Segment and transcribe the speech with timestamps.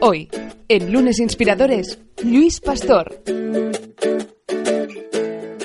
[0.00, 0.28] Hoy,
[0.68, 3.20] en Lunes Inspiradores, Luis Pastor.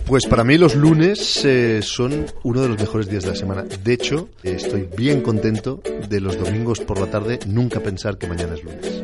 [0.07, 3.63] Pues para mí los lunes eh, son uno de los mejores días de la semana.
[3.63, 8.55] De hecho, estoy bien contento de los domingos por la tarde nunca pensar que mañana
[8.55, 9.03] es lunes.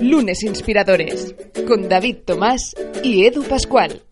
[0.00, 1.34] Lunes Inspiradores,
[1.68, 4.02] con David Tomás y Edu Pascual.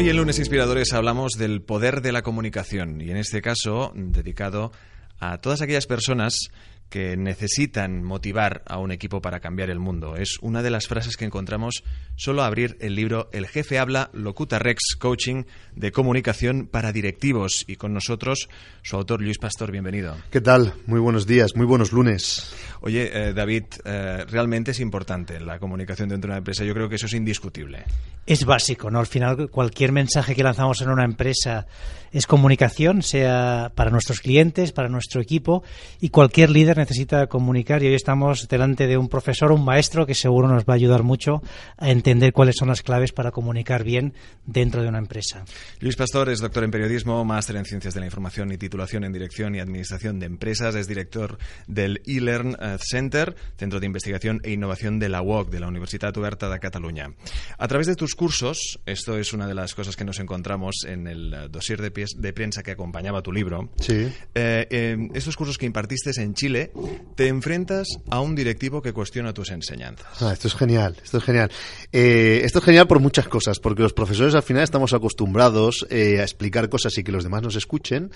[0.00, 4.70] Hoy en Lunes Inspiradores hablamos del poder de la comunicación y en este caso dedicado
[5.18, 6.50] a todas aquellas personas
[6.88, 10.16] que necesitan motivar a un equipo para cambiar el mundo.
[10.16, 11.84] Es una de las frases que encontramos
[12.16, 17.64] solo abrir el libro El jefe habla, Locuta Rex, Coaching de Comunicación para Directivos.
[17.66, 18.48] Y con nosotros
[18.82, 20.16] su autor Luis Pastor, bienvenido.
[20.30, 20.72] ¿Qué tal?
[20.86, 22.54] Muy buenos días, muy buenos lunes.
[22.80, 26.64] Oye, eh, David, eh, realmente es importante la comunicación dentro de una empresa.
[26.64, 27.84] Yo creo que eso es indiscutible.
[28.26, 28.98] Es básico, ¿no?
[28.98, 31.66] Al final, cualquier mensaje que lanzamos en una empresa
[32.12, 35.62] es comunicación, sea para nuestros clientes, para nuestro equipo,
[36.00, 37.82] y cualquier líder necesita comunicar.
[37.82, 41.02] Y hoy estamos delante de un profesor, un maestro, que seguro nos va a ayudar
[41.02, 41.42] mucho
[41.76, 44.14] a entender cuáles son las claves para comunicar bien
[44.46, 45.44] dentro de una empresa.
[45.80, 49.12] Luis Pastor es doctor en periodismo, máster en ciencias de la información y titulación en
[49.12, 50.74] dirección y administración de empresas.
[50.74, 55.68] Es director del eLearn Center, Centro de Investigación e Innovación de la UOC, de la
[55.68, 57.12] Universidad Oberta de Cataluña.
[57.58, 61.06] A través de tus cursos, esto es una de las cosas que nos encontramos en
[61.06, 63.70] el eh, dossier de, de prensa que acompañaba tu libro.
[63.80, 64.08] Sí.
[64.34, 66.72] Eh, estos cursos que impartiste en Chile,
[67.14, 70.06] te enfrentas a un directivo que cuestiona tus enseñanzas.
[70.20, 71.50] Ah, esto es genial, esto es genial.
[71.92, 75.94] Eh, esto es genial por muchas cosas, porque los profesores al final estamos acostumbrados a
[75.94, 78.10] explicar cosas y que los demás nos escuchen.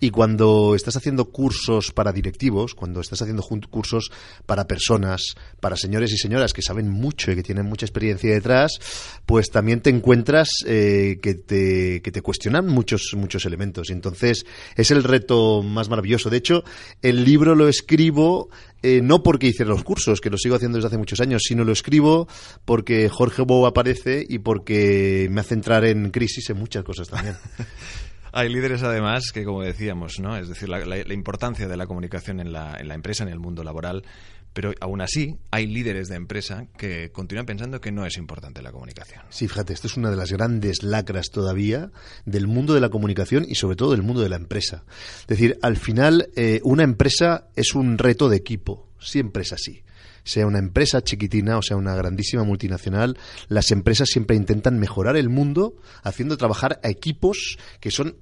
[0.00, 4.10] Y cuando estás haciendo cursos para directivos, cuando estás haciendo cursos
[4.46, 8.78] para personas, para señores y señoras que saben mucho y que tienen mucha experiencia detrás,
[9.24, 13.90] pues también te encuentras eh, que, te, que te cuestionan muchos, muchos elementos.
[13.90, 16.30] Y entonces es el reto más maravilloso.
[16.30, 16.64] De hecho,
[17.02, 18.48] el libro lo escribo
[18.82, 21.64] eh, no porque hice los cursos, que lo sigo haciendo desde hace muchos años, sino
[21.64, 22.28] lo escribo
[22.64, 27.36] porque Jorge Bow aparece y porque me hace entrar en crisis en muchas cosas también.
[28.32, 30.36] Hay líderes, además, que, como decíamos, ¿no?
[30.36, 33.64] es decir, la, importancia de la comunicación en la, en la empresa, en el mundo
[33.64, 34.04] laboral,
[34.56, 38.72] pero aún así hay líderes de empresa que continúan pensando que no es importante la
[38.72, 39.20] comunicación.
[39.28, 41.90] Sí, fíjate, esto es una de las grandes lacras todavía
[42.24, 44.84] del mundo de la comunicación y sobre todo del mundo de la empresa.
[45.20, 49.82] Es decir, al final eh, una empresa es un reto de equipo, siempre es así
[50.24, 53.16] sea una empresa chiquitina o sea una grandísima multinacional,
[53.46, 58.16] las empresas siempre intentan mejorar el mundo haciendo trabajar a equipos que son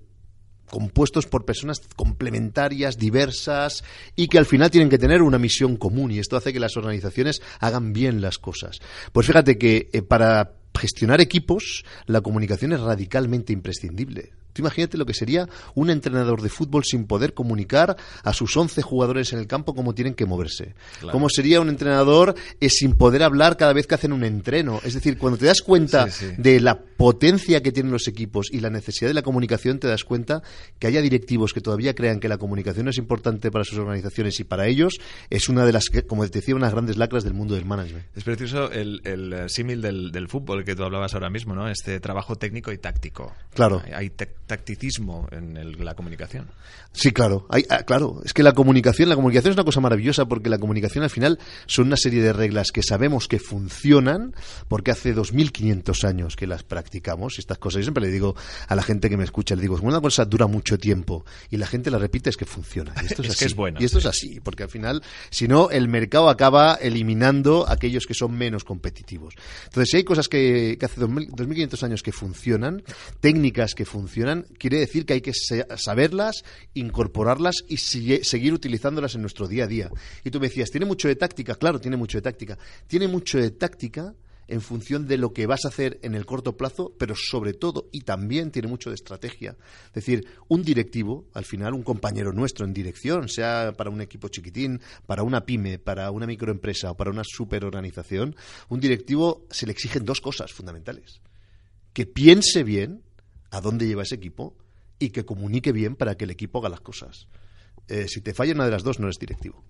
[0.75, 3.85] compuestos por personas complementarias, diversas
[4.17, 6.77] y que al final tienen que tener una misión común y esto hace que las
[6.77, 8.81] organizaciones hagan bien las cosas.
[9.13, 14.33] Pues fíjate que eh, para gestionar equipos la comunicación es radicalmente imprescindible.
[14.55, 18.81] Tú imagínate lo que sería un entrenador de fútbol sin poder comunicar a sus 11
[18.83, 20.75] jugadores en el campo cómo tienen que moverse.
[21.11, 24.81] Cómo sería un entrenador eh, sin poder hablar cada vez que hacen un entreno.
[24.85, 26.07] Es decir, cuando te das cuenta
[26.39, 30.05] de la potencia que tienen los equipos y la necesidad de la comunicación, te das
[30.05, 30.43] cuenta
[30.79, 34.45] que haya directivos que todavía crean que la comunicación es importante para sus organizaciones y
[34.45, 34.99] para ellos
[35.31, 38.07] es una de las, como te decía, unas grandes lacras del mundo del management.
[38.15, 41.69] Es precioso el, eh, símil del, fútbol que tú hablabas ahora mismo, ¿no?
[41.69, 43.35] Este trabajo técnico y táctico.
[43.53, 43.83] Claro.
[43.93, 44.11] Hay
[44.47, 46.51] tacticismo en la comunicación.
[46.95, 47.47] Sí, claro.
[47.51, 48.21] Hay, ah, claro.
[48.25, 51.41] Es que la comunicación, la comunicación es una cosa maravillosa porque la comunicación al final
[51.67, 54.35] son una serie de reglas que sabemos que funcionan
[54.69, 57.39] porque hace 2.500 años que las practicamos.
[57.39, 58.37] Estas cosas, yo siempre le digo
[58.69, 61.67] a la gente que me escucha, le digo, una cosa dura mucho tiempo y la
[61.67, 62.95] gente la repite es que funciona.
[63.03, 63.39] Y esto es, así.
[63.39, 63.79] Que es bueno.
[63.81, 68.15] Y esto es así, porque al final, si no, el mercado acaba eliminando aquellos que
[68.15, 69.35] son menos competitivos.
[69.65, 72.83] Entonces, si hay cosas que, que hace 2.500 años que funcionan,
[73.21, 75.33] técnicas que funcionan, quiere decir que hay que
[75.77, 76.45] saberlas,
[76.75, 79.91] incorporarlas y seguir utilizándolas en nuestro día a día.
[80.25, 81.55] Y tú me decías, ¿tiene mucho de táctica?
[81.55, 82.59] Claro, tiene mucho de táctica.
[82.87, 84.15] Tiene mucho de táctica
[84.49, 87.89] en función de lo que vas a hacer en el corto plazo, pero sobre todo
[87.93, 89.57] y también tiene mucho de estrategia.
[89.87, 94.29] Es decir, un directivo, al final un compañero nuestro en dirección, sea para un equipo
[94.29, 98.37] chiquitín, para una pyme, para una microempresa o para una superorganización,
[98.69, 101.21] un directivo se le exigen dos cosas fundamentales.
[101.93, 103.03] Que piense bien
[103.55, 104.57] a dónde lleva ese equipo
[104.99, 107.29] y que comunique bien para que el equipo haga las cosas.
[107.89, 109.65] Eh, si te falla una de las dos, no eres directivo.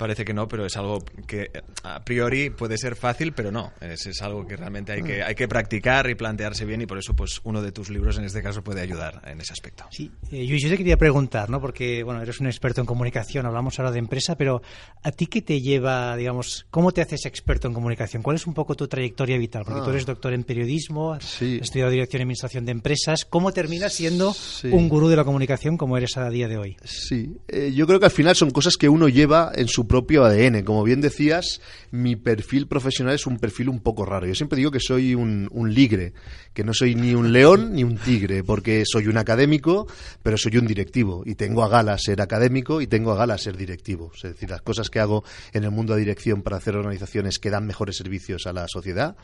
[0.00, 1.50] Parece que no, pero es algo que
[1.82, 3.70] a priori puede ser fácil, pero no.
[3.82, 6.96] Es, es, algo que realmente hay que, hay que practicar y plantearse bien y por
[6.96, 9.84] eso pues uno de tus libros en este caso puede ayudar en ese aspecto.
[9.90, 11.60] Sí, eh, yo, yo, te quería preguntar, ¿no?
[11.60, 14.62] Porque, bueno, eres un experto en comunicación, hablamos ahora de empresa, pero
[15.02, 18.22] ¿a ti qué te lleva, digamos, cómo te haces experto en comunicación?
[18.22, 19.64] ¿Cuál es un poco tu trayectoria vital?
[19.66, 19.84] Porque Ah.
[19.84, 21.56] tú eres doctor en periodismo, Sí.
[21.60, 23.26] has estudiado dirección y administración de empresas.
[23.26, 24.68] ¿Cómo terminas siendo Sí.
[24.68, 26.76] un gurú de la comunicación como eres a día de hoy?
[26.84, 30.24] Sí, eh, yo creo que al final son cosas que uno lleva en su propio
[30.24, 30.62] ADN.
[30.62, 31.60] Como bien decías,
[31.90, 34.24] mi perfil profesional es un perfil un poco raro.
[34.24, 36.12] Yo siempre digo que soy un, un ligre,
[36.54, 39.88] que no soy ni un león ni un tigre, porque soy un académico,
[40.22, 41.24] pero soy un directivo.
[41.26, 44.12] Y tengo a gala ser académico y tengo a gala ser directivo.
[44.14, 47.50] Es decir, las cosas que hago en el mundo de dirección para hacer organizaciones que
[47.50, 49.16] dan mejores servicios a la sociedad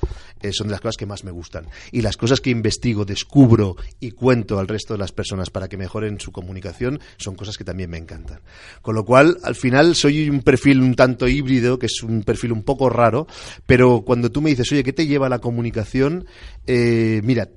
[0.43, 1.69] eh, son de las cosas que más me gustan.
[1.93, 5.77] Y las cosas que investigo, descubro y cuento al resto de las personas para que
[5.77, 8.41] mejoren su comunicación son cosas que también me encantan.
[8.83, 12.53] Con lo cual, al final, soy un perfil un tanto híbrido, que es un perfil
[12.53, 13.27] un poco raro,
[13.67, 16.27] pero cuando tú me dices, oye, ¿qué te lleva a la comunicación?
[16.67, 17.49] Eh, mira,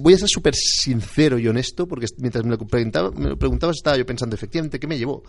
[0.00, 3.76] voy a ser súper sincero y honesto, porque mientras me lo, preguntaba, me lo preguntabas
[3.76, 5.22] estaba yo pensando, efectivamente, ¿qué me llevó?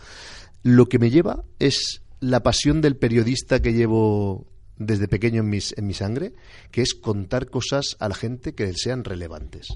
[0.64, 4.48] Lo que me lleva es la pasión del periodista que llevo
[4.78, 6.34] desde pequeño en, en mi sangre,
[6.72, 9.68] que es contar cosas a la gente que sean relevantes.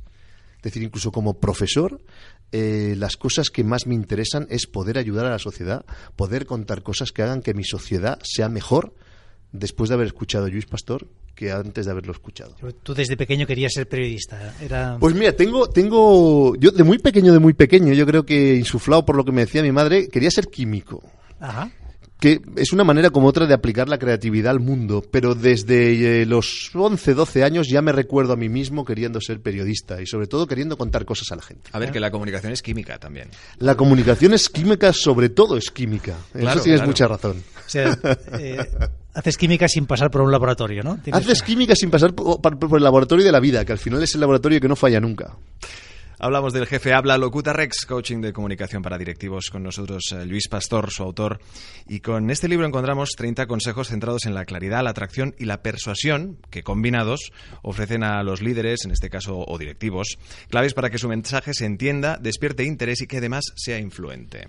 [0.66, 2.02] Es decir, incluso como profesor,
[2.52, 5.86] eh, las cosas que más me interesan es poder ayudar a la sociedad,
[6.16, 8.96] poder contar cosas que hagan que mi sociedad sea mejor
[9.52, 12.56] después de haber escuchado a Luis Pastor que antes de haberlo escuchado.
[12.82, 14.56] Tú desde pequeño querías ser periodista.
[14.60, 14.98] Era...
[15.00, 19.06] Pues mira, tengo, tengo, yo de muy pequeño, de muy pequeño, yo creo que insuflado
[19.06, 21.04] por lo que me decía mi madre, quería ser químico.
[21.40, 21.70] Ajá.
[22.26, 26.26] Que es una manera como otra de aplicar la creatividad al mundo, pero desde eh,
[26.26, 30.26] los 11, 12 años ya me recuerdo a mí mismo queriendo ser periodista y sobre
[30.26, 31.70] todo queriendo contar cosas a la gente.
[31.72, 33.30] A ver, que la comunicación es química también.
[33.60, 36.16] La comunicación es química, sobre todo es química.
[36.34, 36.90] Claro, eso tienes claro.
[36.90, 37.44] mucha razón.
[37.64, 37.96] O sea,
[38.40, 38.58] eh,
[39.14, 41.00] haces química sin pasar por un laboratorio, ¿no?
[41.12, 44.02] Haces química sin pasar por, por- por el laboratorio de la vida, que al final
[44.02, 45.36] es el laboratorio que no falla nunca.
[46.26, 50.48] Hablamos del jefe Habla Locuta Rex, coaching de comunicación para directivos, con nosotros eh, Luis
[50.48, 51.40] Pastor, su autor.
[51.88, 55.62] Y con este libro encontramos 30 consejos centrados en la claridad, la atracción y la
[55.62, 57.32] persuasión, que combinados
[57.62, 60.18] ofrecen a los líderes, en este caso o directivos,
[60.50, 64.48] claves para que su mensaje se entienda, despierte interés y que además sea influente.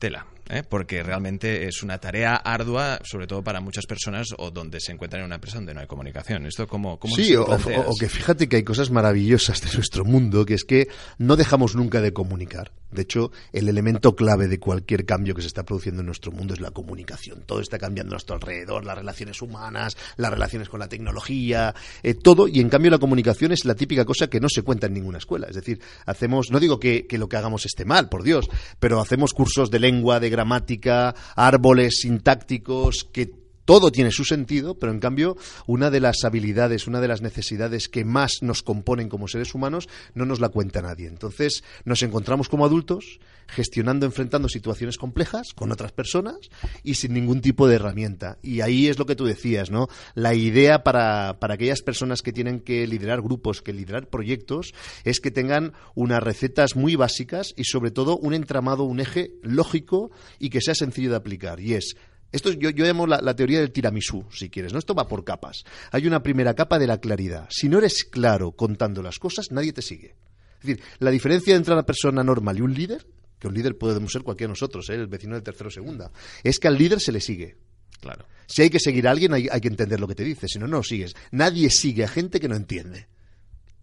[0.00, 0.62] Tela, ¿eh?
[0.68, 5.20] porque realmente es una tarea ardua, sobre todo para muchas personas o donde se encuentran
[5.20, 6.46] en una empresa donde no hay comunicación.
[6.46, 10.04] ¿Esto cómo, cómo Sí, o, o- o que fíjate que hay cosas maravillosas de nuestro
[10.04, 10.88] mundo, que es que
[11.18, 12.72] no dejamos nunca de comunicar.
[12.90, 16.54] De hecho, el elemento clave de cualquier cambio que se está produciendo en nuestro mundo
[16.54, 17.42] es la comunicación.
[17.46, 22.14] Todo está cambiando a nuestro alrededor, las relaciones humanas, las relaciones con la tecnología, eh,
[22.14, 22.48] todo.
[22.48, 25.18] Y en cambio la comunicación es la típica cosa que no se cuenta en ninguna
[25.18, 25.46] escuela.
[25.48, 28.48] Es decir, hacemos, no digo que, que lo que hagamos esté mal, por Dios,
[28.80, 33.39] pero hacemos cursos de lengua, de gramática, árboles sintácticos, que
[33.70, 35.36] todo tiene su sentido, pero en cambio
[35.68, 39.88] una de las habilidades, una de las necesidades que más nos componen como seres humanos
[40.12, 41.06] no nos la cuenta nadie.
[41.06, 46.38] Entonces nos encontramos como adultos gestionando, enfrentando situaciones complejas con otras personas
[46.82, 48.38] y sin ningún tipo de herramienta.
[48.42, 49.86] Y ahí es lo que tú decías, ¿no?
[50.14, 54.72] La idea para, para aquellas personas que tienen que liderar grupos, que liderar proyectos,
[55.04, 60.10] es que tengan unas recetas muy básicas y sobre todo un entramado, un eje lógico
[60.40, 61.60] y que sea sencillo de aplicar.
[61.60, 61.94] Y es
[62.32, 64.72] esto es- yo, yo llamo la, la teoría del tiramisú, si quieres.
[64.72, 64.78] ¿no?
[64.78, 65.64] Esto va por capas.
[65.92, 67.46] Hay una primera capa de la claridad.
[67.50, 70.14] Si no eres claro contando las cosas, nadie te sigue.
[70.60, 73.06] Es decir, la diferencia entre una persona normal y un líder,
[73.38, 74.94] que un líder podemos ser cualquiera de nosotros, ¿eh?
[74.94, 76.10] el vecino del tercero o segunda,
[76.42, 77.56] es que al líder se le sigue.
[78.00, 78.26] Claro.
[78.46, 80.48] Si hay que seguir a alguien, hay, hay que entender lo que te dice.
[80.48, 81.14] Si no, no lo sigues.
[81.30, 83.08] Nadie sigue a gente que no entiende.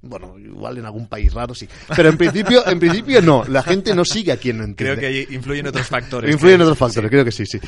[0.01, 1.67] Bueno, igual en algún país raro sí.
[1.95, 3.43] Pero en principio, en principio no.
[3.45, 4.97] La gente no sigue a quien no entiende.
[4.97, 6.31] Creo que influyen otros factores.
[6.31, 7.59] Influyen otros factores, creo que sí, sí.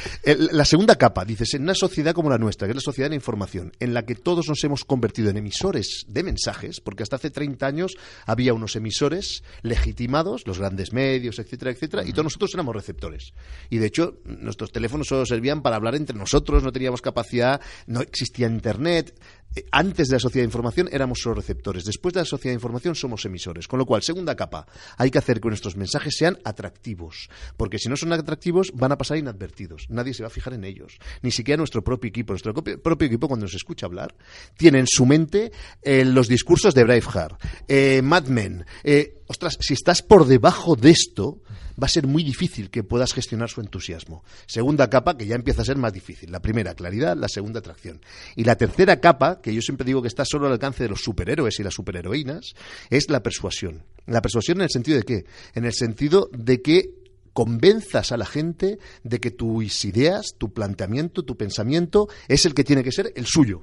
[0.51, 3.11] La segunda capa, dices, en una sociedad como la nuestra, que es la sociedad de
[3.11, 7.15] la información, en la que todos nos hemos convertido en emisores de mensajes, porque hasta
[7.15, 7.95] hace 30 años
[8.25, 13.33] había unos emisores legitimados, los grandes medios, etcétera, etcétera, y todos nosotros éramos receptores.
[13.69, 18.01] Y de hecho, nuestros teléfonos solo servían para hablar entre nosotros, no teníamos capacidad, no
[18.01, 19.19] existía Internet.
[19.55, 22.57] Eh, antes de la sociedad de información éramos solo receptores, después de la sociedad de
[22.57, 23.67] información somos emisores.
[23.67, 27.89] Con lo cual, segunda capa, hay que hacer que nuestros mensajes sean atractivos, porque si
[27.89, 31.31] no son atractivos van a pasar inadvertidos, nadie se va a fijar en ellos, ni
[31.31, 32.33] siquiera nuestro propio equipo.
[32.33, 34.15] Nuestro propio equipo cuando nos escucha hablar
[34.57, 35.51] tiene en su mente
[35.81, 38.65] eh, los discursos de Braveheart, eh, Mad Men.
[39.27, 41.41] ostras, si estás por debajo de esto,
[41.81, 44.23] va a ser muy difícil que puedas gestionar su entusiasmo.
[44.45, 46.31] Segunda capa, que ya empieza a ser más difícil.
[46.31, 48.01] La primera, claridad, la segunda, atracción.
[48.35, 51.01] Y la tercera capa, que yo siempre digo que está solo al alcance de los
[51.01, 52.53] superhéroes y las superheroínas,
[52.89, 53.83] es la persuasión.
[54.05, 55.25] La persuasión en el sentido de qué?
[55.53, 56.99] En el sentido de que
[57.33, 62.63] convenzas a la gente de que tus ideas, tu planteamiento, tu pensamiento es el que
[62.63, 63.61] tiene que ser el suyo.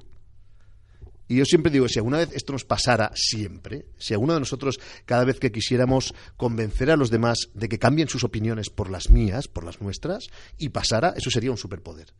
[1.28, 4.78] Y yo siempre digo, si alguna vez esto nos pasara siempre, si alguno de nosotros,
[5.04, 9.10] cada vez que quisiéramos convencer a los demás de que cambien sus opiniones por las
[9.10, 10.28] mías, por las nuestras,
[10.58, 12.12] y pasara, eso sería un superpoder.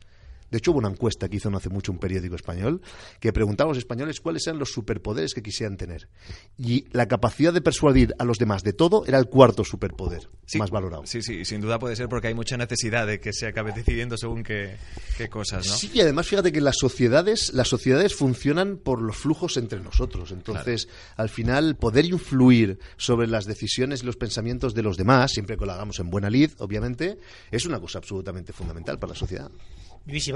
[0.50, 2.80] De hecho, hubo una encuesta que hizo no hace mucho un periódico español
[3.20, 6.08] que preguntaba a los españoles cuáles eran los superpoderes que quisieran tener.
[6.58, 10.70] Y la capacidad de persuadir a los demás de todo era el cuarto superpoder más
[10.70, 11.06] valorado.
[11.06, 14.16] Sí, sí, sin duda puede ser porque hay mucha necesidad de que se acabe decidiendo
[14.16, 14.76] según qué,
[15.30, 15.74] cosas, ¿no?
[15.74, 20.30] Sí, y además fíjate que las sociedades, las sociedades funcionan por los flujos entre nosotros.
[20.30, 25.56] Entonces, al final, poder influir sobre las decisiones y los pensamientos de los demás, siempre
[25.56, 27.18] que lo hagamos en buena lid, obviamente,
[27.50, 29.50] es una cosa absolutamente fundamental para la sociedad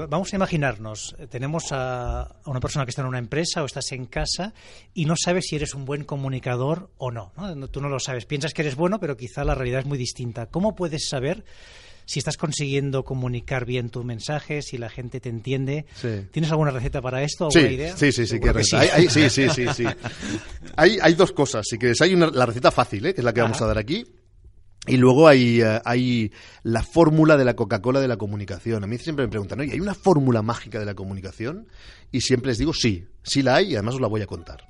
[0.09, 3.91] vamos a imaginarnos, eh, tenemos a, una persona que está en una empresa o estás
[3.93, 4.53] en casa
[4.93, 7.31] y no sabes si eres un buen comunicador o no,
[7.71, 8.25] Tú no lo sabes.
[8.25, 10.47] Piensas que eres bueno, pero quizá la realidad es muy distinta.
[10.47, 11.45] ¿Cómo puedes saber
[12.05, 15.85] si estás consiguiendo comunicar bien tu mensaje, si la gente te entiende?
[16.31, 17.45] ¿Tienes alguna receta para esto?
[17.45, 17.97] ¿Alguna sí, idea?
[17.97, 18.39] Sí, sí, sí.
[18.75, 19.85] Hay, sí, sí, sí,
[20.75, 21.65] hay, dos cosas.
[21.69, 23.13] Si quieres, hay una, la receta fácil, ¿eh?
[23.13, 24.05] que es la que vamos a dar aquí.
[24.87, 26.31] Y luego hay, eh, hay
[26.63, 28.83] la fórmula de la Coca-Cola de la comunicación.
[28.83, 31.67] A mí siempre me preguntan, oye, ¿hay una fórmula mágica de la comunicación?
[32.11, 34.67] Y siempre les digo, sí, sí la hay y además os la voy a contar.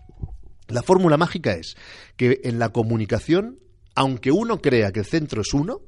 [0.68, 1.76] La fórmula mágica es
[2.18, 3.60] que en la comunicación,
[3.96, 5.82] aunque uno crea que el centro es uno,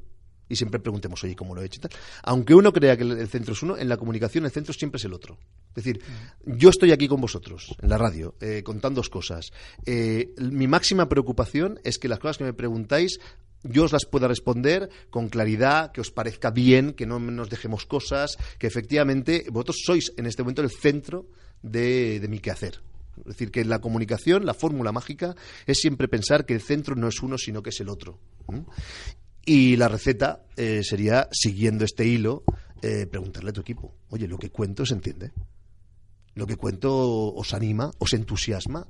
[0.50, 1.82] y siempre preguntemos, oye, ¿cómo lo he hecho?
[2.22, 5.06] Aunque uno crea que el centro es uno, en la comunicación el centro siempre es
[5.06, 5.38] el otro.
[5.70, 6.01] Es decir,
[6.46, 9.51] yo estoy aquí con vosotros, en la radio, eh, contando dos cosas.
[9.86, 13.20] Eh, mi máxima preocupación es que las cosas que me preguntáis
[13.63, 17.86] yo os las pueda responder con claridad, que os parezca bien, que no nos dejemos
[17.86, 21.27] cosas, que efectivamente vosotros sois en este momento el centro
[21.62, 22.82] de, mi quehacer.
[23.20, 27.08] Es decir, que la comunicación, la fórmula mágica es siempre pensar que el centro no
[27.08, 28.20] es uno, sino que es el otro.
[29.46, 32.43] Y la receta eh, sería, siguiendo este hilo,
[32.82, 35.32] eh, preguntarle a tu equipo, oye, lo que cuento se entiende.
[36.36, 38.88] Lo que cuento os anima, os entusiasma,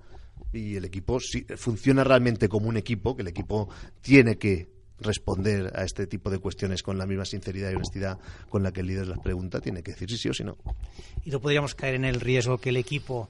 [0.53, 3.69] y el equipo si, funciona realmente como un equipo, que el equipo
[4.01, 8.17] tiene que responder a este tipo de cuestiones con la misma sinceridad y honestidad
[8.49, 10.57] con la que el líder las pregunta, tiene que decir si sí o si no.
[11.25, 13.29] ¿Y no podríamos caer en el riesgo que el equipo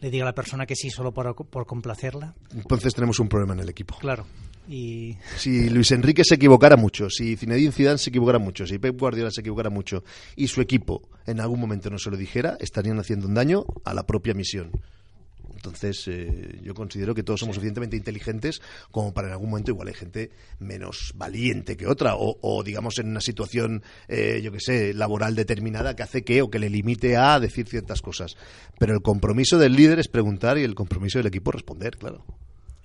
[0.00, 2.34] le diga a la persona que sí solo por, por complacerla?
[2.54, 3.96] Entonces tenemos un problema en el equipo.
[3.98, 4.26] Claro.
[4.68, 5.16] Y...
[5.38, 9.30] Si Luis Enrique se equivocara mucho, si Zinedine Zidane se equivocara mucho, si Pep Guardiola
[9.30, 10.04] se equivocara mucho
[10.36, 13.94] y su equipo en algún momento no se lo dijera, estarían haciendo un daño a
[13.94, 14.70] la propia misión.
[15.58, 18.62] Entonces, eh, yo considero que todos somos suficientemente inteligentes
[18.92, 23.08] como para en algún momento igual hay gente menos valiente que otra o, digamos en
[23.08, 27.16] una situación, eh, yo que sé, laboral determinada que hace que o que le limite
[27.16, 28.36] a decir ciertas cosas.
[28.78, 32.24] Pero el compromiso del líder es preguntar y el compromiso del equipo responder, claro.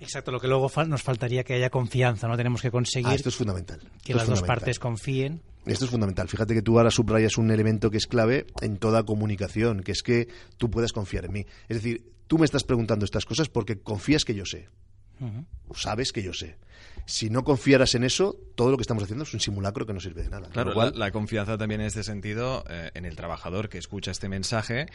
[0.04, 2.36] Exacto, lo que luego nos faltaría que haya confianza, ¿no?
[2.36, 3.80] Tenemos que conseguir ah, esto es fundamental.
[4.02, 5.42] que las dos partes confíen.
[5.66, 6.28] Esto es fundamental.
[6.28, 10.02] Fíjate que tú ahora subrayas un elemento que es clave en toda comunicación, que es
[10.02, 11.46] que tú puedas confiar en mí.
[11.68, 14.68] Es decir, tú me estás preguntando estas cosas porque confías que yo sé.
[15.74, 16.56] Sabes que yo sé.
[17.06, 20.00] Si no confiaras en eso, todo lo que estamos haciendo es un simulacro que no
[20.00, 20.48] sirve de nada.
[20.50, 24.86] Claro, la, confianza también en este sentido eh, en el trabajador que escucha este mensaje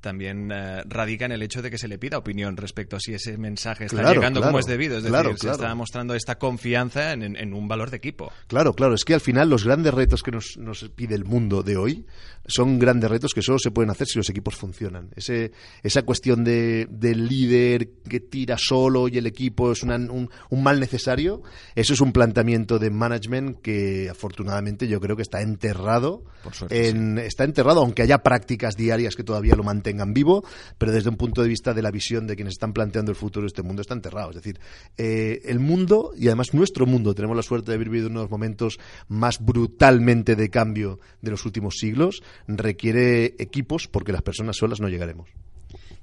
[0.00, 3.14] también eh, radica en el hecho de que se le pida opinión respecto a si
[3.14, 4.98] ese mensaje está llegando como es debido.
[4.98, 8.32] Es decir, se está mostrando esta confianza en, un valor de equipo.
[8.46, 8.94] Claro, claro.
[8.94, 12.06] Es que al final los grandes retos que nos, nos, pide el mundo de hoy
[12.46, 15.10] son grandes retos que solo se pueden hacer si los equipos funcionan.
[15.16, 20.62] Ese, esa cuestión de, del líder que tira solo y el equipo es un, un
[20.62, 21.42] mal necesario,
[21.74, 26.24] eso es un planteamiento de management que afortunadamente yo creo que está enterrado.
[26.70, 30.44] en, Está enterrado, aunque haya prácticas diarias que todavía lo mantengan tengan vivo,
[30.76, 33.44] pero desde un punto de vista de la visión de quienes están planteando el futuro
[33.44, 34.30] de este mundo está enterrado.
[34.30, 34.60] Es decir,
[34.98, 38.78] eh, el mundo, y además nuestro mundo, tenemos la suerte de haber vivido unos momentos
[39.08, 44.88] más brutalmente de cambio de los últimos siglos, requiere equipos porque las personas solas no
[44.88, 45.30] llegaremos.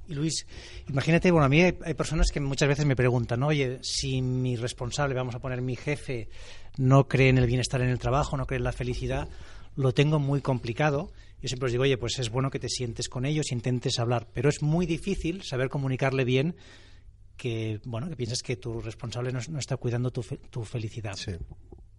[0.08, 0.46] Y Luis,
[0.88, 5.14] imagínate, bueno, a mí hay, personas que muchas veces me preguntan, oye, si mi responsable,
[5.14, 6.28] vamos a poner mi jefe,
[6.76, 9.28] no cree en el bienestar en el trabajo, no cree en la felicidad,
[9.74, 11.12] lo tengo muy complicado.
[11.42, 14.28] Yo siempre os digo, oye, pues es bueno que te sientes con ellos, intentes hablar,
[14.32, 16.56] pero es muy difícil saber comunicarle bien
[17.36, 21.16] que, bueno, que piensas que tu responsable no, está cuidando tu, tu felicidad.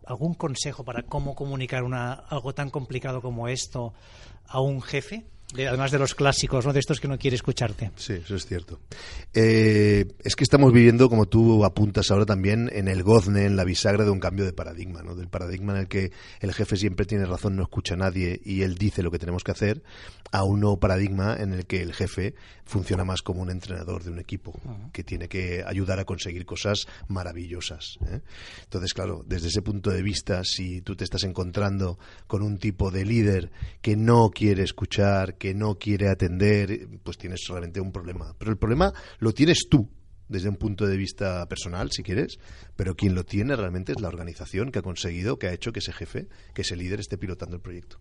[0.06, 3.94] ¿Algún consejo para cómo comunicar una, algo tan complicado como esto
[4.46, 5.26] a un jefe?
[5.56, 6.74] Además de los clásicos, ¿no?
[6.74, 7.92] de estos que no quiere escucharte.
[7.96, 8.80] Sí, eso es cierto.
[9.34, 13.64] Eh, es que estamos viviendo, como tú apuntas ahora también, en el gozne, en la
[13.64, 15.16] bisagra de un cambio de paradigma, ¿no?
[15.16, 16.12] del paradigma en el que
[16.42, 19.44] el jefe siempre tiene razón, no escucha a nadie y él dice lo que tenemos
[19.44, 19.84] que hacer,
[20.32, 22.36] a un nuevo paradigma en el que el jefe
[22.66, 24.54] funciona más como un entrenador de un equipo,
[24.92, 27.98] que tiene que ayudar a conseguir cosas maravillosas.
[28.08, 28.22] ¿eh?
[28.64, 32.92] Entonces, claro, desde ese punto de vista, si tú te estás encontrando con un tipo
[32.92, 33.52] de líder
[33.82, 38.34] que no quiere escuchar, que no quiere atender, pues tienes realmente un problema.
[38.38, 39.90] Pero el problema lo tienes tú,
[40.28, 42.40] desde un punto de vista personal, si quieres,
[42.76, 45.80] pero quien lo tiene realmente es la organización que ha conseguido, que ha hecho que
[45.80, 48.00] ese jefe, que ese líder esté pilotando el proyecto.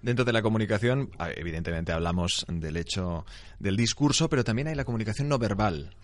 [0.00, 3.26] Dentro de la comunicación, evidentemente hablamos del hecho
[3.58, 5.94] del discurso, pero también hay la comunicación no verbal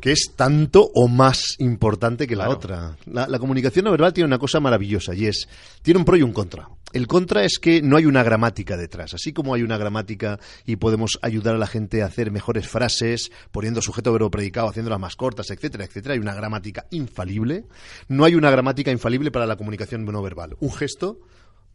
[0.00, 2.96] que es tanto o más importante que la otra.
[3.06, 5.48] La, comunicación no verbal tiene una cosa maravillosa y es,
[5.82, 6.68] tiene un pro y un contra.
[6.92, 9.14] El contra es que no hay una gramática detrás.
[9.14, 13.32] Así como hay una gramática y podemos ayudar a la gente a hacer mejores frases,
[13.50, 17.64] poniendo sujeto, verbo, predicado, haciéndolas más cortas, etcétera, etcétera, hay una gramática infalible.
[18.08, 20.56] No hay una gramática infalible para la comunicación no verbal.
[20.60, 21.20] Un gesto,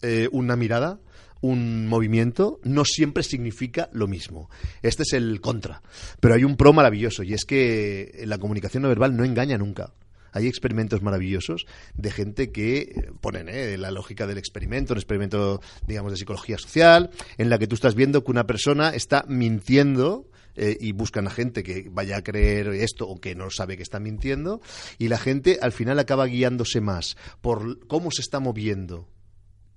[0.01, 0.99] eh, una mirada,
[1.41, 4.49] un movimiento no siempre significa lo mismo.
[4.81, 5.81] Este es el contra.
[6.19, 9.93] Pero hay un pro maravilloso y es que la comunicación no verbal no engaña nunca.
[10.31, 11.65] Hay experimentos maravillosos
[11.95, 13.77] de gente que ponen ¿eh?
[13.77, 17.95] la lógica del experimento, un experimento, digamos, de psicología social, en la que tú estás
[17.95, 22.69] viendo que una persona está mintiendo eh, y buscan a gente que vaya a creer
[22.69, 24.59] esto o que no sabe que está mintiendo
[24.97, 29.07] y la gente al final acaba guiándose más por cómo se está moviendo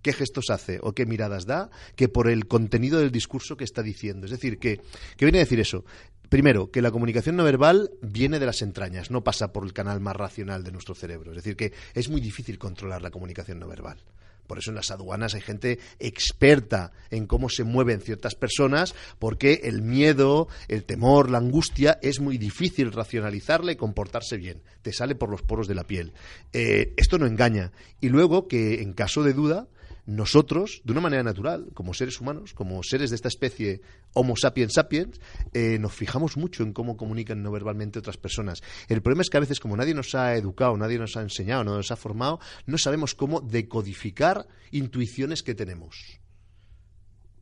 [0.03, 3.83] qué gestos hace o qué miradas da que por el contenido del discurso que está
[3.83, 4.25] diciendo.
[4.25, 4.81] Es decir, que,
[5.17, 5.85] ¿qué viene a decir eso?
[6.31, 9.99] Primero, que la comunicación no verbal viene de las entrañas, no pasa por el canal
[9.99, 11.33] más racional de nuestro cerebro.
[11.33, 13.99] Es decir, que es muy difícil controlar la comunicación no verbal.
[14.47, 19.63] Por eso en las aduanas hay gente experta en cómo se mueven ciertas personas, porque
[19.65, 24.63] el miedo, el temor, la angustia es muy difícil racionalizarle y comportarse bien.
[24.83, 26.13] Te sale por los poros de la piel.
[26.53, 27.73] Eh, esto no engaña.
[28.01, 29.67] Y luego que en caso de duda,
[30.11, 33.81] nosotros, de una manera natural, como seres humanos, como seres de esta especie
[34.13, 35.21] Homo sapiens sapiens,
[35.55, 38.61] eh, nos fijamos mucho en cómo comunican no verbalmente otras personas.
[38.89, 41.63] El problema es que a veces, como nadie nos ha educado, nadie nos ha enseñado,
[41.63, 46.19] no nos ha formado, no sabemos cómo decodificar intuiciones que tenemos.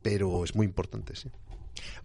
[0.03, 1.31] Pero es muy importante, sí.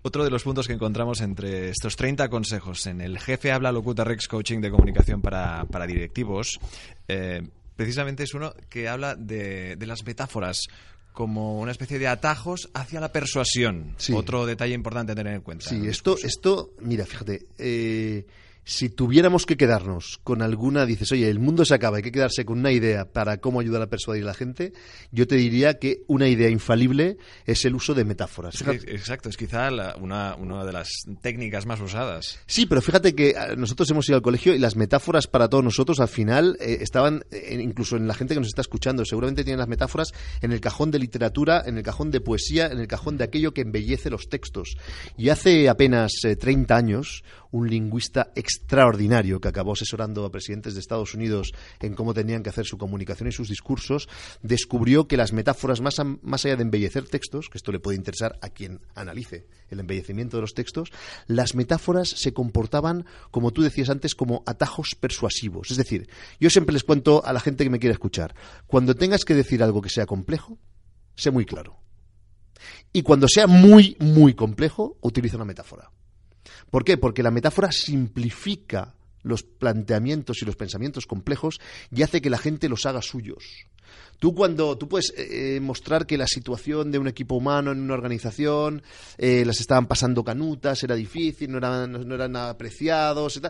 [0.00, 4.02] Otro de los puntos que encontramos entre estos 30 consejos en el jefe habla locuta
[4.02, 6.58] Rex Coaching de comunicación para, directivos
[7.08, 7.42] eh,
[7.76, 10.66] precisamente es uno que habla de, de las metáforas
[11.14, 13.94] como una especie de atajos hacia la persuasión.
[14.12, 15.68] Otro detalle importante a tener en cuenta.
[15.68, 18.26] Sí, esto, esto, mira, fíjate, eh,
[18.64, 22.44] si tuviéramos que quedarnos con alguna, dices, oye, el mundo se acaba, hay que quedarse
[22.44, 24.72] con una idea para cómo ayudar a persuadir a la gente,
[25.12, 28.60] yo te diría que una idea infalible es el uso de metáforas.
[28.62, 30.88] exacto, es quizá una, una, de las
[31.20, 32.38] técnicas más usadas.
[32.46, 35.62] Sí, pero fíjate que ah, nosotros hemos ido al colegio y las metáforas para todos
[35.62, 39.44] nosotros al final eh, estaban, eh, incluso en la gente que nos está escuchando, seguramente
[39.44, 42.88] tienen las metáforas en el cajón de literatura, en el cajón de poesía, en el
[42.88, 44.76] cajón de aquello que embellece los textos.
[45.18, 47.24] Y hace apenas 30 eh, años,
[47.54, 52.48] un lingüista extraordinario que acabó asesorando a presidentes de Estados Unidos en cómo tenían que
[52.48, 54.08] hacer su comunicación y sus discursos,
[54.42, 58.36] descubrió que las metáforas, más, más allá de embellecer textos, que esto le puede interesar
[58.42, 60.90] a quien analice el embellecimiento de los textos,
[61.28, 65.70] las metáforas se comportaban, como tú decías antes, como atajos persuasivos.
[65.70, 66.08] Es decir,
[66.40, 68.34] yo siempre les cuento a la gente que me quiere escuchar,
[68.66, 70.58] cuando tengas que decir algo que sea complejo,
[71.14, 71.78] sé muy claro.
[72.92, 75.92] Y cuando sea muy, muy complejo, utiliza una metáfora.
[76.70, 76.96] ¿Por qué?
[76.96, 82.68] Porque la metáfora simplifica los planteamientos y los pensamientos complejos y hace que la gente
[82.68, 83.66] los haga suyos.
[84.18, 87.94] Tú cuando tú puedes eh, mostrar que la situación de un equipo humano en una
[87.94, 88.82] organización
[89.18, 93.40] eh, las estaban pasando canutas, era difícil, no eran, no, eran apreciados,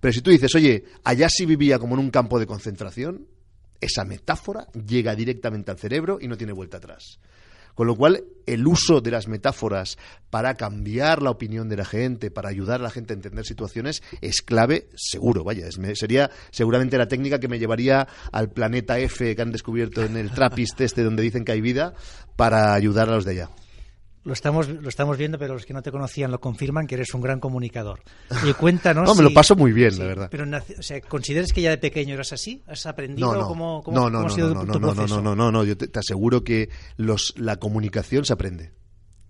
[0.00, 3.26] pero si tú dices, oye, allá sí vivía como en un campo de concentración,
[3.80, 7.18] esa metáfora llega directamente al cerebro y no tiene vuelta atrás.
[7.74, 9.98] Con lo cual, el uso de las metáforas
[10.30, 14.02] para cambiar la opinión de la gente, para ayudar a la gente a entender situaciones,
[14.20, 19.42] es clave, seguro, vaya, sería seguramente la técnica que me llevaría al planeta F que
[19.42, 21.94] han descubierto en el Trappist este donde dicen que hay vida,
[22.36, 23.63] para ayudar a los de allá.
[24.24, 27.12] Lo estamos, lo estamos viendo, pero los que no te conocían lo confirman que eres
[27.14, 28.00] un gran comunicador.
[28.44, 29.06] Y cuéntanos.
[29.08, 30.28] no, me lo paso muy bien, la verdad.
[30.30, 30.44] Pero,
[30.78, 32.62] o sea, ¿consideras que ya de pequeño eras así?
[32.66, 33.32] ¿Has aprendido?
[33.32, 34.92] No, no, ¿Cómo, cómo, no, no, cómo ha no, sido no, tu, no, tu no,
[34.94, 35.16] proceso?
[35.16, 38.72] no, no, no, no, yo te, te aseguro que los, la comunicación se aprende.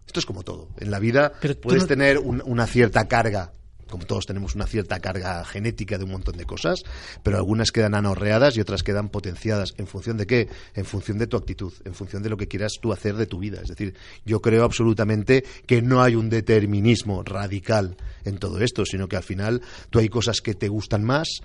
[0.06, 0.68] Esto es como todo.
[0.78, 3.52] En la vida Pero puedes no- tener un- una cierta carga,
[3.88, 6.82] como todos tenemos una cierta carga genética de un montón de cosas,
[7.22, 9.74] pero algunas quedan anorreadas y otras quedan potenciadas.
[9.78, 10.48] ¿En función de qué?
[10.74, 13.38] En función de tu actitud, en función de lo que quieras tú hacer de tu
[13.38, 13.60] vida.
[13.62, 13.94] Es decir,
[14.24, 19.22] yo creo absolutamente que no hay un determinismo radical en todo esto, sino que al
[19.22, 21.40] final tú hay cosas que te gustan más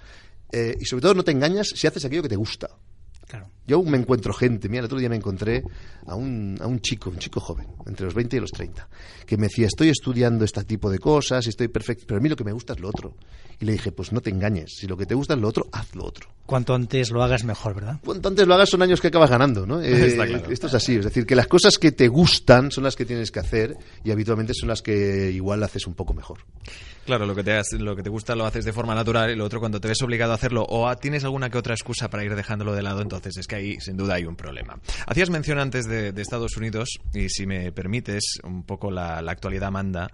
[0.51, 2.69] eh, y sobre todo no te engañas si haces aquello que te gusta.
[3.27, 3.47] Claro.
[3.69, 5.63] Yo aún me encuentro gente, mira, el otro día me encontré
[6.07, 8.89] a un, a un chico, un chico joven, entre los 20 y los 30,
[9.27, 12.35] que me decía, estoy estudiando este tipo de cosas, estoy perfecto, pero a mí lo
[12.35, 13.13] que me gusta es lo otro.
[13.61, 15.67] Y le dije, pues no te engañes, si lo que te gusta es lo otro,
[15.71, 16.27] haz lo otro.
[16.47, 17.99] Cuanto antes lo hagas, mejor, ¿verdad?
[18.03, 19.79] Cuanto antes lo hagas son años que acabas ganando, ¿no?
[19.83, 20.49] Eh, Está claro.
[20.49, 23.29] Esto es así, es decir, que las cosas que te gustan son las que tienes
[23.31, 26.39] que hacer y habitualmente son las que igual haces un poco mejor.
[27.05, 29.43] Claro, lo que, te, lo que te gusta lo haces de forma natural y lo
[29.45, 32.23] otro cuando te ves obligado a hacerlo o a- tienes alguna que otra excusa para
[32.23, 34.79] ir dejándolo de lado, entonces es que ahí sin duda hay un problema.
[35.07, 39.31] Hacías mención antes de, de Estados Unidos y si me permites, un poco la, la
[39.31, 40.11] actualidad manda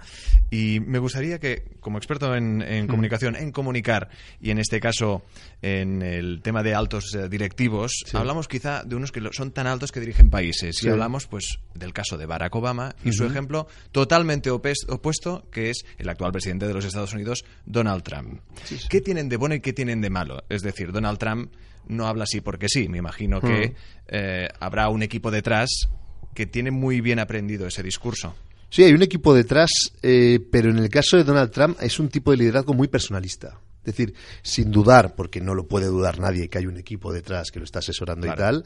[0.51, 4.09] y me gustaría que, como experto en, en comunicación, en comunicar
[4.41, 5.23] y en este caso
[5.61, 8.17] en el tema de altos eh, directivos, Sí.
[8.17, 10.87] hablamos quizá de unos que son tan altos que dirigen países Sí.
[10.87, 15.85] y hablamos pues del caso de Barack Obama y su ejemplo totalmente opuesto que es
[15.97, 18.41] el actual presidente de los Estados Unidos Donald Trump.
[18.89, 20.43] ¿Qué tienen de bueno y qué tienen de malo?
[20.49, 21.51] Es decir, Donald Trump
[21.87, 23.75] no habla así porque sí, me imagino que
[24.07, 25.87] eh, habrá un equipo detrás
[26.33, 28.35] que tiene muy bien aprendido ese discurso.
[28.69, 29.69] Sí, hay un equipo detrás,
[30.01, 33.59] eh, pero en el caso de Donald Trump es un tipo de liderazgo muy personalista.
[33.85, 37.51] Es decir, sin dudar, porque no lo puede dudar nadie que hay un equipo detrás
[37.51, 38.65] que lo está asesorando y tal,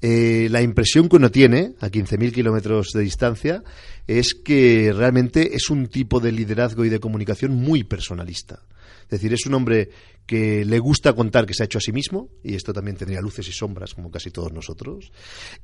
[0.00, 3.64] eh, la impresión que uno tiene a 15.000 kilómetros de distancia
[4.06, 8.60] es que realmente es un tipo de liderazgo y de comunicación muy personalista.
[9.02, 9.90] Es decir, es un hombre
[10.30, 13.20] que le gusta contar que se ha hecho a sí mismo, y esto también tendría
[13.20, 15.10] luces y sombras, como casi todos nosotros,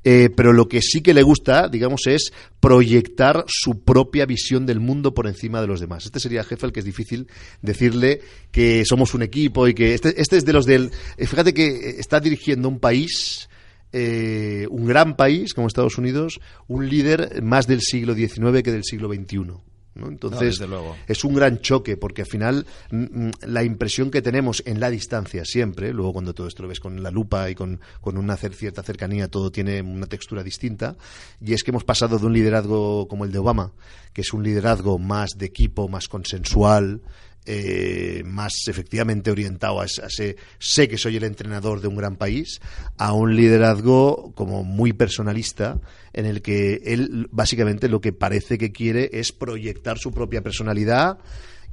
[0.03, 4.81] eh, pero lo que sí que le gusta, digamos, es proyectar su propia visión del
[4.81, 6.05] mundo por encima de los demás.
[6.05, 7.27] Este sería jefe al que es difícil
[7.61, 8.19] decirle
[8.51, 10.91] que somos un equipo y que este, este es de los del...
[11.15, 13.47] eh, Fíjate que está dirigiendo un país...
[13.93, 18.83] eh, un gran país como Estados Unidos, un líder más del siglo XIX que del
[18.83, 19.63] siglo XXI.
[19.97, 20.07] ¿No?
[20.07, 20.95] Entonces, desde luego.
[21.07, 24.89] es un gran choque porque al final mm, mm, la impresión que tenemos en la
[24.89, 28.37] distancia siempre, luego cuando todo esto lo ves con la lupa y con, con una
[28.37, 30.95] cierta cercanía, todo tiene una textura distinta,
[31.41, 33.73] y es que hemos pasado de un liderazgo como el de Obama,
[34.13, 37.01] que es un liderazgo más de equipo, más consensual,
[37.47, 42.59] eh, más efectivamente orientado a, ese- sé que soy el entrenador de un gran país,
[42.97, 45.79] a un liderazgo como muy personalista,
[46.13, 51.17] en el que él básicamente lo que parece que quiere es proyectar su propia personalidad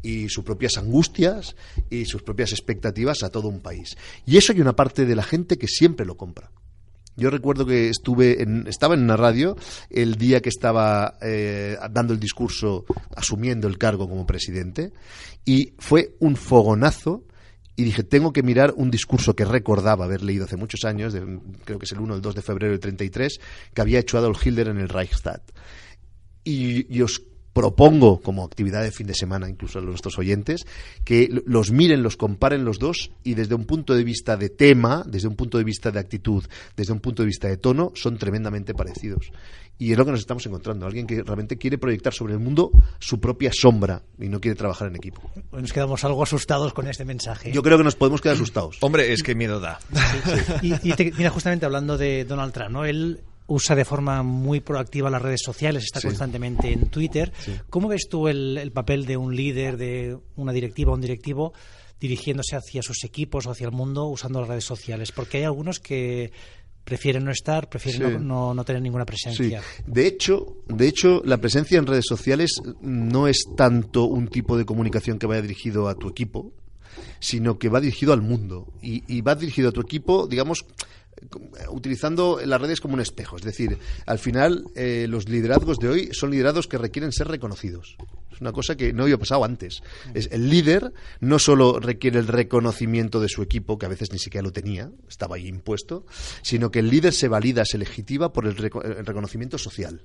[0.02, 1.56] y sus propias angustias
[1.90, 3.96] y sus propias expectativas a todo un país.
[4.26, 6.50] Y eso hay una parte de la gente que siempre lo compra.
[7.16, 9.56] Yo recuerdo que estuve en, estaba en una radio
[9.90, 14.92] el día que estaba eh, dando el discurso, asumiendo el cargo como presidente,
[15.44, 17.24] y fue un fogonazo.
[17.76, 21.12] Y dije, tengo que mirar un discurso que recordaba haber leído hace muchos años,
[21.64, 23.40] creo que es el 1 o el 2 de febrero del 33,
[23.74, 25.42] que había hecho Adolf Hitler en el Reichstag.
[26.44, 27.20] Y, y os
[27.54, 30.66] propongo como actividad de fin de semana, incluso a nuestros oyentes,
[31.04, 35.02] que los miren, los comparen los dos y desde un punto de vista de tema,
[35.06, 36.44] desde un punto de vista de actitud,
[36.76, 39.30] desde un punto de vista de tono, son tremendamente parecidos.
[39.76, 42.70] Y es lo que nos estamos encontrando, alguien que realmente quiere proyectar sobre el mundo
[43.00, 45.22] su propia sombra y no quiere trabajar en equipo.
[45.50, 47.50] Nos quedamos algo asustados con este mensaje.
[47.50, 48.78] Yo creo que nos podemos quedar asustados.
[48.82, 49.80] Hombre, es que miedo da.
[50.62, 52.84] Y, y te- mira, justamente hablando de Donald Trump, ¿no?
[52.84, 56.08] Él usa de forma muy proactiva las redes sociales, está Sí.
[56.08, 57.32] constantemente en Twitter.
[57.70, 61.52] ¿Cómo ves tú el, el papel de un líder, de una directiva, un directivo,
[62.00, 65.12] dirigiéndose hacia sus equipos o hacia el mundo usando las redes sociales?
[65.12, 66.32] Porque hay algunos que
[66.84, 68.14] prefieren no estar, prefieren Sí.
[68.14, 69.62] no, no- no tener ninguna presencia.
[69.62, 69.82] Sí.
[69.86, 72.50] De hecho, de hecho, la presencia en redes sociales
[72.82, 76.52] no es tanto un tipo de comunicación que vaya dirigido a tu equipo,
[77.20, 78.68] sino que va dirigido al mundo.
[78.82, 80.66] Y, y va dirigido a tu equipo, digamos,
[81.70, 83.36] utilizando las redes como un espejo.
[83.36, 87.96] Es decir, al final eh, los liderazgos de hoy son liderazgos que requieren ser reconocidos.
[88.32, 89.82] Es una cosa que no había pasado antes.
[90.12, 94.18] Es, el líder no solo requiere el reconocimiento de su equipo, que a veces ni
[94.18, 96.04] siquiera lo tenía, estaba ahí impuesto,
[96.42, 100.02] sino que el líder se valida, se legitima por el, reco- el reconocimiento social.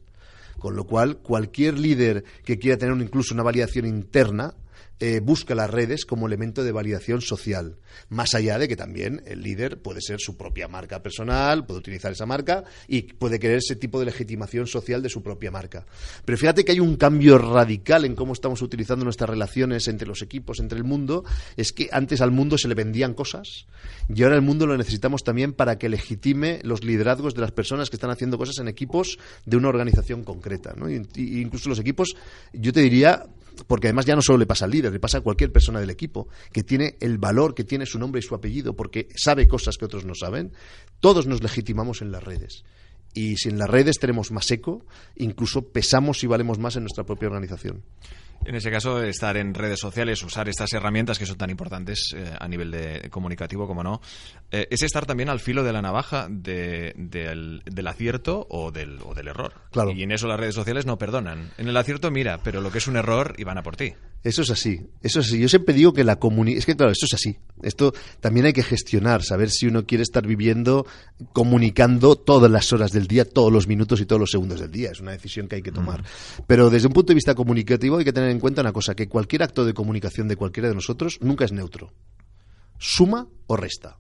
[0.60, 4.54] Con lo cual, cualquier líder que quiera tener incluso una validación interna
[5.00, 7.78] eh, busca las redes como elemento de validación social,
[8.10, 12.12] más allá de que también el líder puede ser su propia marca personal, puede utilizar
[12.12, 15.86] esa marca y puede querer ese tipo de legitimación social de su propia marca.
[16.26, 20.22] Pero fíjate que hay un cambio radical en cómo estamos utilizando nuestras relaciones entre los
[20.22, 21.24] equipos, entre el mundo,
[21.56, 23.68] es que antes al mundo se le vendían cosas
[24.14, 27.90] y ahora el mundo lo necesitamos también para que legitime los liderazgos de las personas
[27.90, 30.74] que están haciendo cosas en equipos de una organización concreta.
[30.76, 30.90] ¿no?
[30.90, 32.16] incluso los equipos,
[32.54, 33.26] yo te diría,
[33.68, 35.90] porque además ya no solo le pasa al líder, le pasa a cualquier persona del
[35.90, 39.78] equipo, que tiene el valor, que tiene su nombre y su apellido, porque sabe cosas
[39.78, 40.52] que otros no saben,
[41.00, 42.64] todos nos legitimamos en las redes.
[43.14, 47.04] Y si en las redes tenemos más eco, incluso pesamos y valemos más en nuestra
[47.04, 47.84] propia organización.
[48.46, 52.32] En ese caso, estar en redes sociales, usar estas herramientas que son tan importantes eh,
[52.40, 54.02] a nivel de comunicativo, como no,
[54.52, 59.28] eh, es estar también al filo de la navaja del, acierto o del, o del
[59.28, 59.54] error.
[59.72, 59.92] Claro.
[59.92, 61.52] Y en eso las redes sociales no perdonan.
[61.58, 63.94] En el acierto, mira, pero lo que es un error, y van a por ti.
[64.22, 65.40] Eso es así, eso es así.
[65.40, 66.60] Yo siempre digo que la comunicación...
[66.60, 67.38] Es que, claro, esto es así.
[67.62, 70.86] Esto también hay que gestionar, saber si uno quiere estar viviendo,
[71.32, 74.92] comunicando todas las horas del día, todos los minutos y todos los segundos del día.
[74.92, 76.04] Es una decisión que hay que tomar.
[76.48, 79.08] Pero desde un punto de vista comunicativo hay que tener en cuenta una cosa, que
[79.08, 81.94] cualquier acto de comunicación de cualquiera de nosotros nunca es neutro.
[82.78, 84.00] Suma o resta.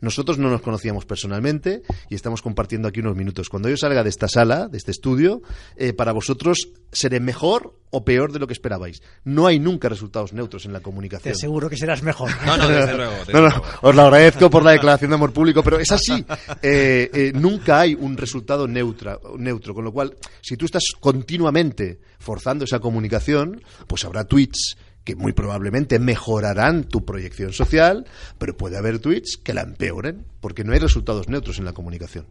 [0.00, 3.48] Nosotros no nos conocíamos personalmente y estamos compartiendo aquí unos minutos.
[3.48, 5.42] Cuando yo salga de esta sala, de este estudio,
[5.76, 9.02] eh, para vosotros seré mejor o peor de lo que esperabais.
[9.24, 11.32] No hay nunca resultados neutros en la comunicación.
[11.32, 12.30] Te aseguro que serás mejor.
[12.46, 13.62] No, no, desde luego.
[13.82, 16.24] os lo agradezco por la declaración de amor público, pero es así.
[16.62, 22.64] Eh, eh, nunca hay un resultado neutro, con lo cual, si tú estás continuamente forzando
[22.64, 24.76] esa comunicación, pues habrá tweets
[25.08, 28.04] que muy probablemente mejorarán tu proyección social,
[28.36, 32.26] pero puede haber tweets que la empeoren, porque no hay resultados neutros en la comunicación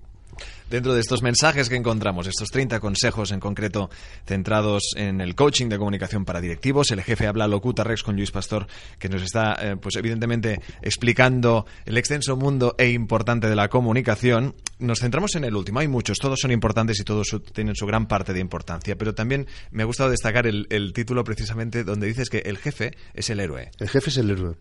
[0.69, 3.89] dentro de estos mensajes que encontramos, estos 30 consejos en concreto
[4.25, 6.91] centrados en el coaching de comunicación para directivos.
[6.91, 8.67] El jefe habla locuta Rex con Luis Pastor,
[8.99, 14.55] que nos está, eh, pues evidentemente, explicando el extenso mundo e importante de la comunicación.
[14.79, 15.79] Nos centramos en el último.
[15.79, 18.95] Hay muchos, todos son importantes y todos tienen su gran parte de importancia.
[18.97, 23.29] Pero también me ha gustado destacar el, título precisamente donde dices que el jefe es
[23.29, 23.71] el héroe.
[23.79, 24.55] El jefe es el héroe.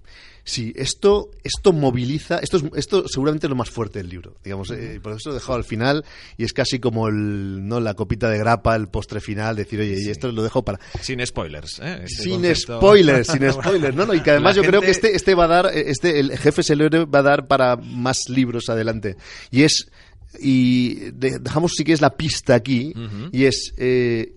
[0.45, 4.71] Sí, esto, esto moviliza, esto, es, esto seguramente es lo más fuerte del libro, digamos,
[4.71, 6.05] eh, por eso he dejado al final
[6.37, 7.81] y es casi como el, ¿no?
[7.81, 10.81] la copita de grapa, el postre final, decir, oye, y esto lo dejo para...
[11.01, 12.05] Sin spoilers, ¿eh?
[12.05, 14.07] Este sin spoilers, sin spoilers, ¿no?
[14.07, 16.63] no y que además yo creo que este, este va a dar, este, el jefe
[16.63, 19.17] Selere va a dar para más libros adelante.
[19.51, 19.89] Y es,
[20.41, 22.95] y dejamos sí que es la pista aquí,
[23.33, 24.35] y es, eh,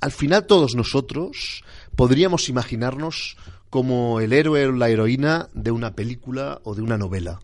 [0.00, 3.36] al final todos nosotros podríamos imaginarnos
[3.70, 7.40] como el héroe o la heroína de una película o de una novela.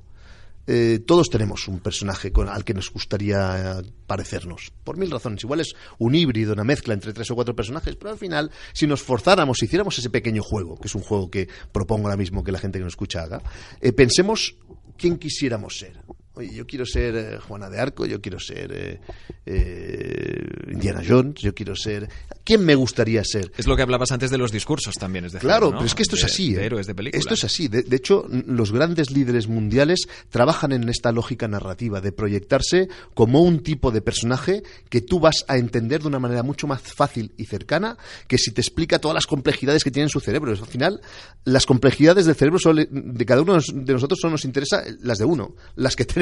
[0.67, 5.43] Eh, todos tenemos un personaje con, al que nos gustaría eh, parecernos, por mil razones.
[5.43, 8.87] Igual es un híbrido, una mezcla entre tres o cuatro personajes, pero al final, si
[8.87, 12.45] nos forzáramos, si hiciéramos ese pequeño juego, que es un juego que propongo ahora mismo
[12.45, 13.43] que la gente que nos escucha haga,
[13.81, 14.57] eh, pensemos
[14.97, 16.01] quién quisiéramos ser.
[16.35, 19.01] Oye, yo quiero ser eh, Juana de Arco, yo quiero ser eh,
[19.45, 22.09] eh, Indiana Jones, yo quiero ser...
[22.43, 23.53] ¿Quién me gustaría ser?
[23.57, 26.03] Es lo que hablabas antes de los discursos también, es decir, Claro, pero es que
[26.03, 26.55] esto es así.
[26.55, 27.19] De héroes de película.
[27.19, 27.69] Esto es así.
[27.69, 33.63] De, hecho, los grandes líderes mundiales trabajan en esta lógica narrativa de proyectarse como un
[33.63, 37.45] tipo de personaje que tú vas a entender de una manera mucho más fácil y
[37.45, 40.51] cercana que si te explica todas las complejidades que tiene en su cerebro.
[40.51, 41.01] Al final,
[41.45, 45.55] las complejidades del cerebro de cada uno de nosotros solo nos interesa las de uno.
[45.77, 46.05] Las que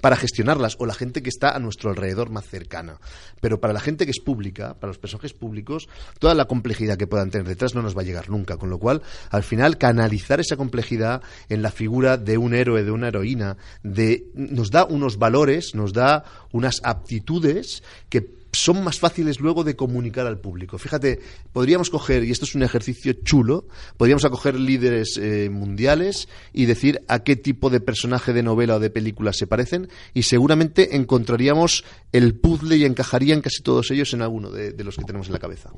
[0.00, 2.98] para gestionarlas o la gente que está a nuestro alrededor más cercana.
[3.40, 7.06] Pero para la gente que es pública, para los personajes públicos, toda la complejidad que
[7.06, 8.56] puedan tener detrás no nos va a llegar nunca.
[8.56, 12.90] Con lo cual, al final, canalizar esa complejidad en la figura de un héroe, de
[12.90, 19.40] una heroína, de, nos da unos valores, nos da unas aptitudes que son más fáciles
[19.40, 20.78] luego de comunicar al público.
[20.78, 21.20] Fíjate,
[21.52, 27.02] podríamos coger, y esto es un ejercicio chulo, podríamos acoger líderes eh, mundiales y decir
[27.08, 31.84] a qué tipo de personaje de novela o de película se parecen y seguramente encontraríamos
[32.12, 35.38] el puzzle y encajarían casi todos ellos en alguno de los que tenemos en la
[35.38, 35.70] cabeza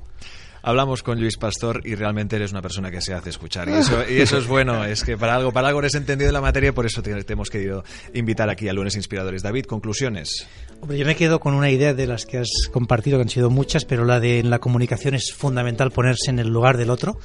[0.67, 3.69] hablamos con Luis Pastor y realmente eres una persona que se hace escuchar.
[3.69, 6.33] Y eso, y eso es bueno, es que para algo, para algo eres entendido de
[6.33, 9.43] la materia y por eso te, hemos querido invitar aquí a Lunes Inspiradores.
[9.43, 10.49] David, conclusiones.
[10.81, 13.49] Hombre, yo me quedo con una idea de las que has compartido, que han sido
[13.49, 17.19] muchas, pero la de en la comunicación es fundamental ponerse en el lugar del otro,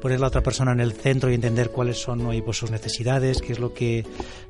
[0.00, 3.42] poner a la otra persona en el centro y entender cuáles son pues, sus necesidades,
[3.42, 4.04] qué es lo que,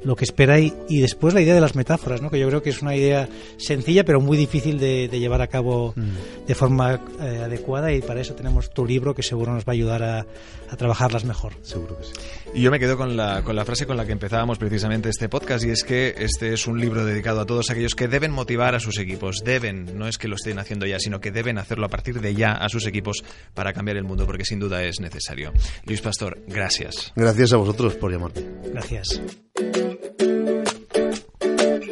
[0.05, 0.59] lo que espera.
[0.59, 2.31] Y, y, después la idea de las metáforas, ¿no?
[2.31, 3.29] que yo creo que es una idea
[3.59, 6.47] sencilla, pero muy difícil de, llevar a cabo mm.
[6.47, 9.75] de forma eh, adecuada y para eso tenemos tu libro que seguro nos va a
[9.75, 10.27] ayudar a,
[10.71, 11.55] a trabajarlas mejor.
[11.63, 12.13] Seguro que sí.
[12.55, 15.29] Y yo me quedo con la, con la frase con la que empezábamos precisamente este
[15.29, 18.75] podcast y es que este es un libro dedicado a todos aquellos que deben motivar
[18.75, 21.87] a sus equipos, deben, no es que lo estén haciendo ya, sino que deben hacerlo
[21.87, 25.01] a partir de ya a sus equipos para cambiar el mundo, porque sin duda es
[25.01, 25.53] necesario.
[25.85, 27.13] Luis Pastor, gracias.
[27.17, 28.43] Gracias a vosotros por llamarme.
[28.73, 29.21] Gracias.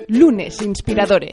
[0.08, 1.32] Lunes Inspiradores.